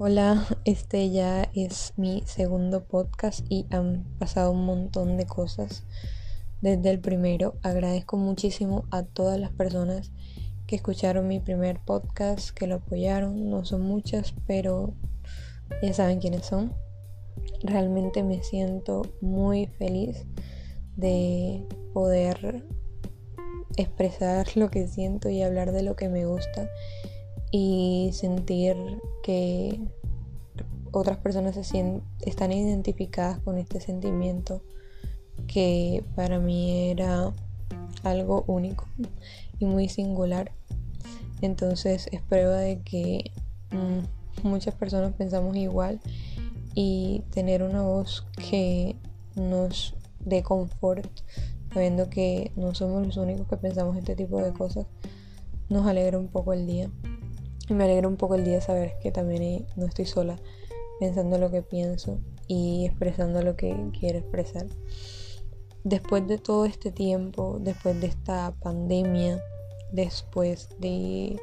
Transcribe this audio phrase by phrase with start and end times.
[0.00, 5.82] Hola, este ya es mi segundo podcast y han pasado un montón de cosas
[6.60, 7.56] desde el primero.
[7.64, 10.12] Agradezco muchísimo a todas las personas
[10.68, 13.50] que escucharon mi primer podcast, que lo apoyaron.
[13.50, 14.94] No son muchas, pero
[15.82, 16.72] ya saben quiénes son.
[17.64, 20.26] Realmente me siento muy feliz
[20.94, 22.64] de poder
[23.76, 26.70] expresar lo que siento y hablar de lo que me gusta
[27.50, 28.76] y sentir
[29.22, 29.80] que
[30.92, 34.62] otras personas se están identificadas con este sentimiento
[35.46, 37.32] que para mí era
[38.02, 38.86] algo único
[39.58, 40.52] y muy singular.
[41.40, 43.30] Entonces es prueba de que
[43.70, 46.00] mm, muchas personas pensamos igual
[46.74, 48.96] y tener una voz que
[49.36, 49.94] nos
[50.24, 51.08] dé confort,
[51.72, 54.86] sabiendo que no somos los únicos que pensamos este tipo de cosas,
[55.68, 56.90] nos alegra un poco el día.
[57.68, 60.38] Y me alegra un poco el día saber que también no estoy sola
[61.00, 64.66] pensando lo que pienso y expresando lo que quiero expresar.
[65.84, 69.42] Después de todo este tiempo, después de esta pandemia,
[69.92, 71.38] después de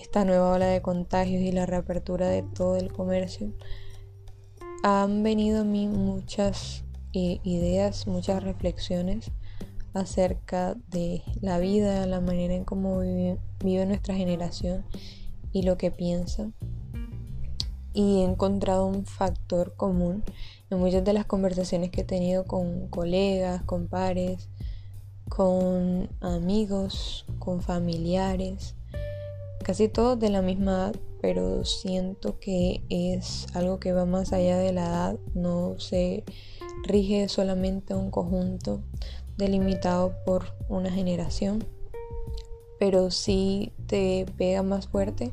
[0.00, 3.52] esta nueva ola de contagios y la reapertura de todo el comercio,
[4.84, 9.32] han venido a mí muchas eh, ideas, muchas reflexiones
[9.92, 14.84] acerca de la vida, la manera en cómo vive nuestra generación
[15.52, 16.50] y lo que piensa.
[17.92, 20.22] Y he encontrado un factor común
[20.70, 24.48] en muchas de las conversaciones que he tenido con colegas, con pares,
[25.28, 28.74] con amigos, con familiares,
[29.62, 34.56] casi todos de la misma edad, pero siento que es algo que va más allá
[34.58, 36.24] de la edad, no se
[36.84, 38.82] rige solamente un conjunto
[39.36, 41.64] delimitado por una generación
[42.78, 45.32] pero sí te pega más fuerte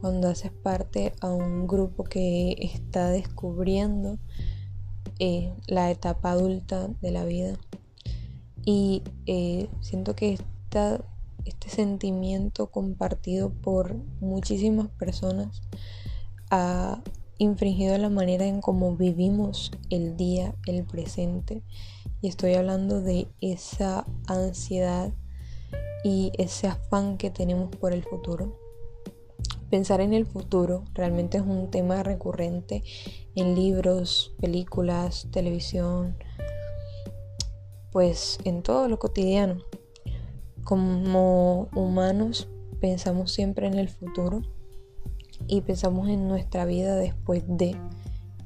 [0.00, 4.18] cuando haces parte a un grupo que está descubriendo
[5.18, 7.58] eh, la etapa adulta de la vida.
[8.64, 10.38] Y eh, siento que
[11.44, 15.62] este sentimiento compartido por muchísimas personas
[16.50, 17.02] ha
[17.38, 21.62] infringido la manera en cómo vivimos el día, el presente.
[22.22, 25.12] Y estoy hablando de esa ansiedad
[26.02, 28.58] y ese afán que tenemos por el futuro.
[29.70, 32.82] Pensar en el futuro realmente es un tema recurrente
[33.34, 36.16] en libros, películas, televisión,
[37.92, 39.62] pues en todo lo cotidiano.
[40.64, 42.48] Como humanos
[42.80, 44.42] pensamos siempre en el futuro
[45.46, 47.76] y pensamos en nuestra vida después de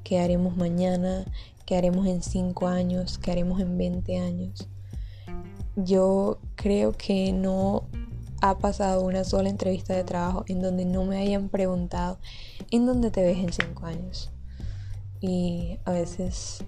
[0.03, 1.25] qué haremos mañana,
[1.65, 4.69] qué haremos en 5 años, qué haremos en 20 años
[5.77, 7.85] yo creo que no
[8.41, 12.19] ha pasado una sola entrevista de trabajo en donde no me hayan preguntado
[12.71, 14.31] en dónde te ves en cinco años.
[15.21, 16.63] Y a veces,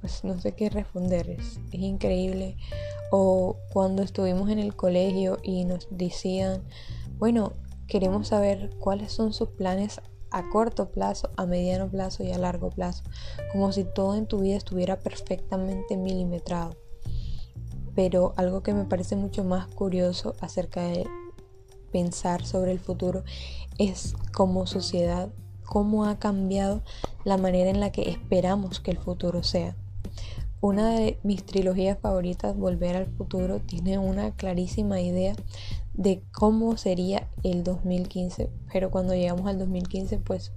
[0.00, 2.56] pues no sé qué responder, es, increíble.
[3.10, 6.62] O cuando estuvimos en el colegio y nos decían,
[7.18, 7.52] bueno,
[7.86, 10.00] queremos saber cuáles son sus planes
[10.32, 13.04] a corto plazo, a mediano plazo y a largo plazo,
[13.52, 16.81] como si todo en tu vida estuviera perfectamente milimetrado
[17.94, 21.06] pero algo que me parece mucho más curioso acerca de
[21.90, 23.22] pensar sobre el futuro
[23.78, 25.28] es cómo sociedad,
[25.64, 26.82] cómo ha cambiado
[27.24, 29.76] la manera en la que esperamos que el futuro sea.
[30.60, 35.34] Una de mis trilogías favoritas, Volver al Futuro, tiene una clarísima idea
[35.92, 40.52] de cómo sería el 2015, pero cuando llegamos al 2015 pues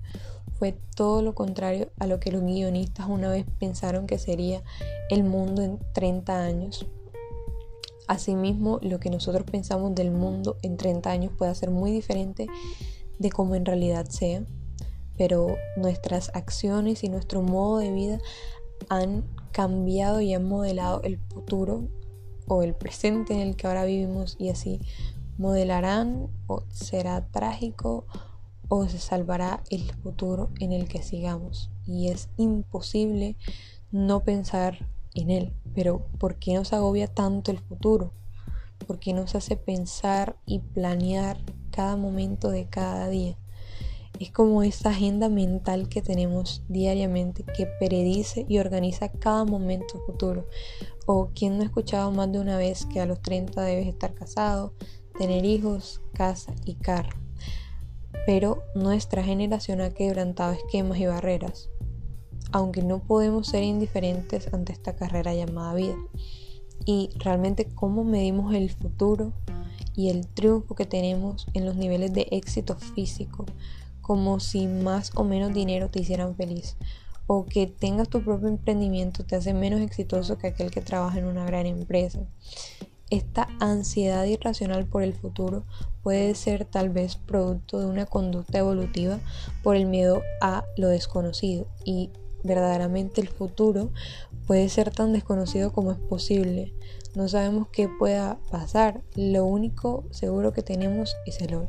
[0.59, 4.62] fue todo lo contrario a lo que los guionistas una vez pensaron que sería
[5.09, 6.85] el mundo en 30 años.
[8.08, 12.48] Asimismo, lo que nosotros pensamos del mundo en 30 años puede ser muy diferente
[13.20, 14.44] de cómo en realidad sea,
[15.18, 18.20] pero nuestras acciones y nuestro modo de vida
[18.90, 21.88] han cambiado y han modelado el futuro
[22.48, 24.82] o el presente en el que ahora vivimos y así
[25.38, 28.06] modelarán o será trágico
[28.68, 31.70] o se salvará el futuro en el que sigamos.
[31.85, 33.35] Y es imposible
[33.91, 35.53] no pensar en él.
[35.76, 38.14] Pero ¿por qué nos agobia tanto el futuro?
[38.88, 41.38] ¿Por qué nos hace pensar y planear
[41.70, 43.38] cada momento de cada día?
[44.20, 50.48] Es como esa agenda mental que tenemos diariamente que predice y organiza cada momento futuro.
[51.06, 54.14] O quien no ha escuchado más de una vez que a los 30 debes estar
[54.14, 54.74] casado,
[55.18, 57.18] tener hijos, casa y carro.
[58.26, 61.70] Pero nuestra generación ha quebrantado esquemas y barreras
[62.55, 65.97] aunque no podemos ser indiferentes ante esta carrera llamada vida.
[66.85, 69.34] Y realmente cómo medimos el futuro
[69.93, 73.46] y el triunfo que tenemos en los niveles de éxito físico,
[73.99, 76.78] como si más o menos dinero te hicieran feliz
[77.28, 81.25] o que tengas tu propio emprendimiento te hace menos exitoso que aquel que trabaja en
[81.25, 82.19] una gran empresa.
[83.09, 85.66] Esta ansiedad irracional por el futuro
[86.03, 89.19] puede ser tal vez producto de una conducta evolutiva
[89.61, 92.11] por el miedo a lo desconocido y
[92.46, 93.92] verdaderamente el futuro
[94.47, 96.74] puede ser tan desconocido como es posible.
[97.16, 101.68] No sabemos qué pueda pasar, lo único seguro que tenemos es el hoy.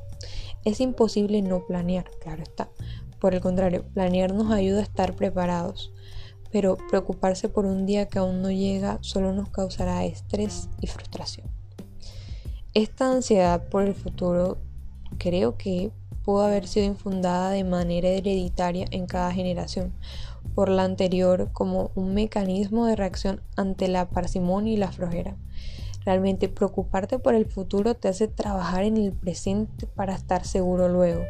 [0.64, 2.69] Es imposible no planear, claro está.
[3.20, 5.93] Por el contrario, planear nos ayuda a estar preparados
[6.52, 11.46] pero preocuparse por un día que aún no llega solo nos causará estrés y frustración.
[12.75, 14.58] Esta ansiedad por el futuro
[15.19, 15.90] creo que
[16.25, 19.93] pudo haber sido infundada de manera hereditaria en cada generación
[20.56, 25.37] por la anterior como un mecanismo de reacción ante la parsimonia y la flojera.
[26.05, 31.23] Realmente preocuparte por el futuro te hace trabajar en el presente para estar seguro luego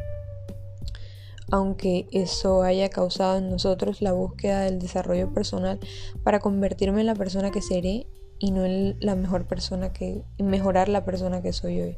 [1.51, 5.79] aunque eso haya causado en nosotros la búsqueda del desarrollo personal
[6.25, 8.07] para convertirme en la persona que seré
[8.39, 11.97] y no en la mejor persona que mejorar la persona que soy hoy.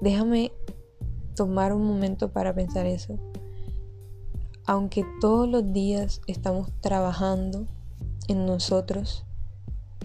[0.00, 0.52] Déjame
[1.36, 3.18] tomar un momento para pensar eso.
[4.66, 7.66] Aunque todos los días estamos trabajando
[8.28, 9.24] en nosotros,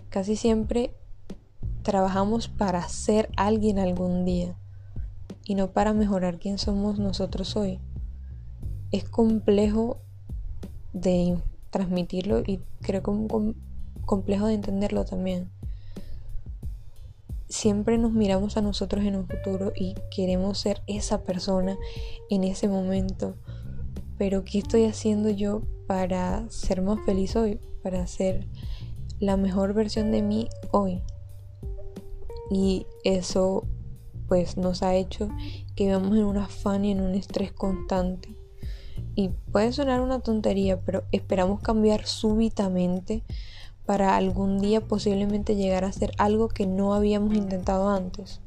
[0.09, 0.95] casi siempre
[1.83, 4.55] trabajamos para ser alguien algún día
[5.45, 7.79] y no para mejorar quién somos nosotros hoy
[8.91, 9.99] es complejo
[10.93, 11.37] de
[11.69, 13.55] transmitirlo y creo que un
[14.05, 15.49] complejo de entenderlo también.
[17.49, 21.77] Siempre nos miramos a nosotros en un futuro y queremos ser esa persona
[22.29, 23.35] en ese momento.
[24.17, 27.59] Pero ¿qué estoy haciendo yo para ser más feliz hoy?
[27.83, 28.47] Para ser
[29.19, 31.01] la mejor versión de mí hoy.
[32.49, 33.65] Y eso
[34.27, 35.29] pues nos ha hecho
[35.75, 38.37] que vivamos en un afán y en un estrés constante
[39.17, 43.23] y puede sonar una tontería, pero esperamos cambiar súbitamente
[43.83, 48.41] para algún día posiblemente llegar a hacer algo que no habíamos intentado antes,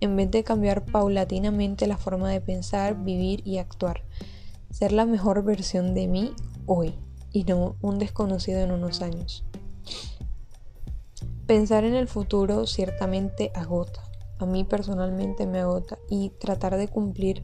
[0.00, 4.02] en vez de cambiar paulatinamente la forma de pensar, vivir y actuar.
[4.70, 6.32] Ser la mejor versión de mí
[6.66, 6.94] hoy
[7.32, 9.44] y no un desconocido en unos años.
[11.46, 14.02] Pensar en el futuro ciertamente agota.
[14.38, 17.42] A mí personalmente me agota y tratar de cumplir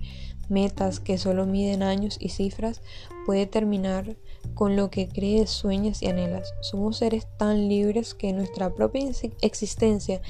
[0.49, 2.83] metas que solo miden años y cifras,
[3.27, 4.17] puede terminar
[4.55, 6.53] con lo que crees, sueñas y anhelas.
[6.61, 9.11] Somos seres tan libres que nuestra propia
[9.41, 10.21] existencia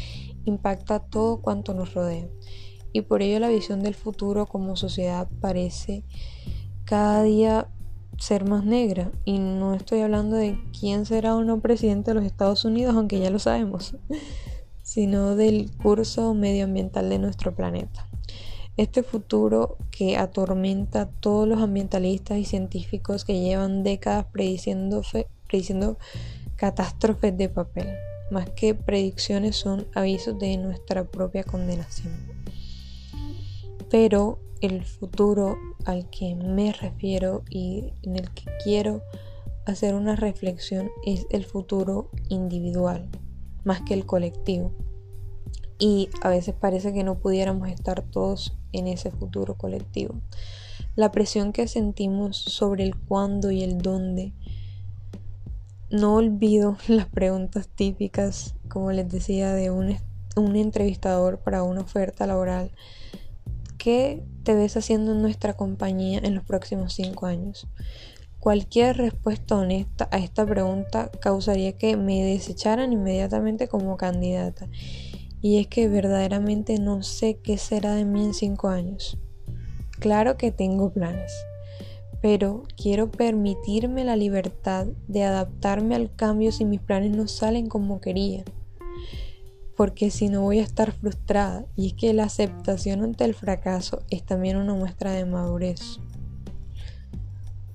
[0.44, 2.28] impacta todo cuanto nos rodea.
[2.92, 6.04] Y por ello la visión del futuro como sociedad parece
[6.84, 7.68] cada día
[8.18, 9.10] ser más negra.
[9.24, 13.20] Y no estoy hablando de quién será o no presidente de los Estados Unidos, aunque
[13.20, 13.96] ya lo sabemos,
[14.82, 18.06] sino del curso medioambiental de nuestro planeta.
[18.76, 25.02] Este futuro que atormenta a todos los ambientalistas y científicos que llevan décadas prediciendo,
[25.46, 25.96] prediciendo
[26.56, 27.88] catástrofes de papel,
[28.32, 32.33] más que predicciones son avisos de nuestra propia condenación.
[33.90, 39.02] Pero el futuro al que me refiero y en el que quiero
[39.66, 43.08] hacer una reflexión es el futuro individual,
[43.64, 44.72] más que el colectivo
[45.78, 50.14] y a veces parece que no pudiéramos estar todos en ese futuro colectivo.
[50.96, 54.32] La presión que sentimos sobre el cuándo y el dónde.
[55.90, 59.96] No olvido las preguntas típicas, como les decía, de un,
[60.36, 62.70] un entrevistador para una oferta laboral.
[63.84, 67.68] ¿Qué te ves haciendo en nuestra compañía en los próximos cinco años?
[68.40, 74.68] Cualquier respuesta honesta a esta pregunta causaría que me desecharan inmediatamente como candidata
[75.42, 79.18] y es que verdaderamente no sé qué será de mí en cinco años.
[80.00, 81.34] Claro que tengo planes,
[82.22, 88.00] pero quiero permitirme la libertad de adaptarme al cambio si mis planes no salen como
[88.00, 88.44] quería.
[89.76, 94.02] Porque si no voy a estar frustrada y es que la aceptación ante el fracaso
[94.10, 95.98] es también una muestra de madurez.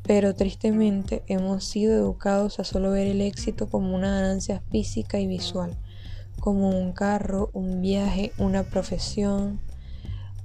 [0.04, 5.28] Pero tristemente hemos sido educados a solo ver el éxito como una ganancia física y
[5.28, 5.78] visual
[6.40, 9.60] como un carro, un viaje, una profesión,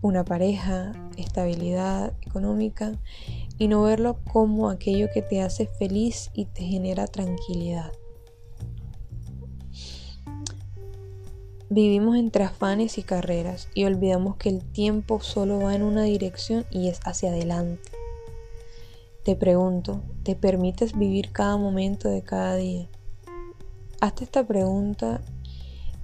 [0.02, 2.92] una pareja, estabilidad económica
[3.58, 7.92] y no verlo como aquello que te hace feliz y te genera tranquilidad.
[11.76, 16.64] Vivimos entre afanes y carreras y olvidamos que el tiempo solo va en una dirección
[16.70, 17.90] y es hacia adelante.
[19.24, 22.86] Te pregunto, ¿te permites vivir cada momento de cada día?
[24.00, 25.20] Hazte esta pregunta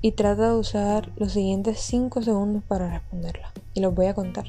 [0.02, 3.52] y trata de usar los siguientes 5 segundos para responderla.
[3.72, 4.46] Y los voy a contar.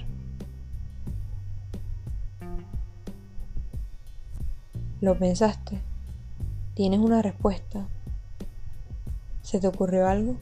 [5.01, 5.77] ¿Lo pensaste?
[6.73, 7.85] ¿Tienes una respuesta?
[9.43, 10.37] ¿Se te ocurrió algo?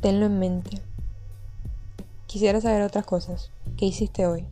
[0.00, 0.82] Tenlo en mente.
[2.26, 3.50] Quisiera saber otras cosas.
[3.78, 4.44] ¿Qué hiciste hoy?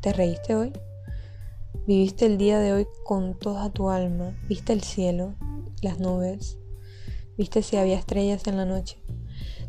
[0.00, 0.72] ¿Te reíste hoy?
[1.86, 4.32] ¿Viviste el día de hoy con toda tu alma?
[4.48, 5.34] ¿Viste el cielo?
[5.82, 6.56] ¿Las nubes?
[7.36, 8.96] ¿Viste si había estrellas en la noche?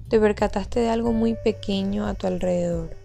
[0.08, 2.96] ¿Te percataste de algo muy pequeño a tu alrededor?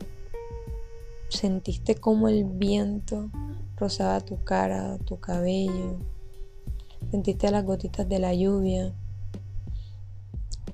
[1.31, 3.29] ¿Sentiste cómo el viento
[3.77, 5.99] rozaba tu cara, tu cabello?
[7.11, 8.95] ¿Sentiste las gotitas de la lluvia?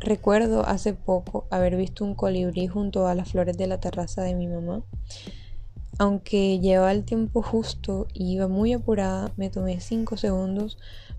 [0.04, 4.34] Recuerdo hace poco haber visto un colibrí junto a las flores de la terraza de
[4.34, 4.82] mi mamá.
[5.98, 10.76] Aunque llevaba el tiempo justo y iba muy apurada, me tomé cinco segundos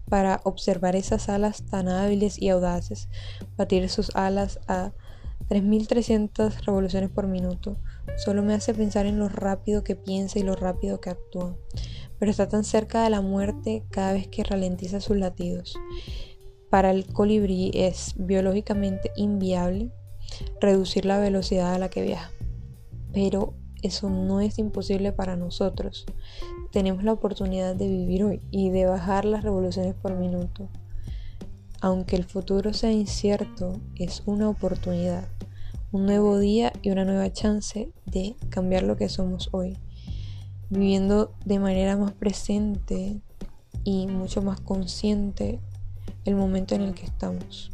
[0.07, 3.09] para observar esas alas tan hábiles y audaces,
[3.57, 4.91] batir sus alas a
[5.49, 7.77] 3.300 revoluciones por minuto.
[8.17, 11.57] Solo me hace pensar en lo rápido que piensa y lo rápido que actúa,
[12.19, 15.75] pero está tan cerca de la muerte cada vez que ralentiza sus latidos.
[16.75, 19.93] Para el colibrí es biológicamente inviable
[20.59, 22.31] reducir la velocidad a la que viaja.
[23.13, 26.05] Pero eso no es imposible para nosotros.
[26.73, 30.67] Tenemos la oportunidad de vivir hoy y de bajar las revoluciones por minuto.
[31.79, 35.29] Aunque el futuro sea incierto, es una oportunidad,
[35.93, 39.77] un nuevo día y una nueva chance de cambiar lo que somos hoy,
[40.69, 43.21] viviendo de manera más presente
[43.85, 45.61] y mucho más consciente
[46.25, 47.71] el momento en el que estamos.